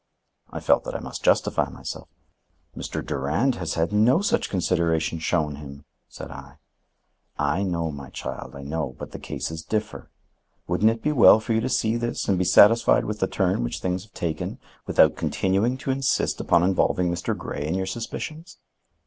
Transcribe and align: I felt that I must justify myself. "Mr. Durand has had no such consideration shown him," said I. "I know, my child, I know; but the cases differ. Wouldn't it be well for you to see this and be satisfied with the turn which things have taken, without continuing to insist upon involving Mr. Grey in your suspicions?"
I 0.49 0.59
felt 0.59 0.83
that 0.85 0.95
I 0.95 0.99
must 0.99 1.23
justify 1.23 1.69
myself. 1.69 2.07
"Mr. 2.75 3.05
Durand 3.05 3.53
has 3.57 3.75
had 3.75 3.93
no 3.93 4.19
such 4.23 4.49
consideration 4.49 5.19
shown 5.19 5.57
him," 5.57 5.85
said 6.07 6.31
I. 6.31 6.57
"I 7.37 7.61
know, 7.61 7.91
my 7.91 8.09
child, 8.09 8.55
I 8.55 8.63
know; 8.63 8.95
but 8.97 9.11
the 9.11 9.19
cases 9.19 9.61
differ. 9.61 10.09
Wouldn't 10.65 10.89
it 10.89 11.03
be 11.03 11.11
well 11.11 11.39
for 11.39 11.53
you 11.53 11.61
to 11.61 11.69
see 11.69 11.97
this 11.97 12.27
and 12.27 12.39
be 12.39 12.45
satisfied 12.45 13.05
with 13.05 13.19
the 13.19 13.27
turn 13.27 13.63
which 13.63 13.77
things 13.79 14.01
have 14.01 14.13
taken, 14.15 14.57
without 14.87 15.15
continuing 15.15 15.77
to 15.77 15.91
insist 15.91 16.41
upon 16.41 16.63
involving 16.63 17.11
Mr. 17.11 17.37
Grey 17.37 17.67
in 17.67 17.75
your 17.75 17.85
suspicions?" 17.85 18.57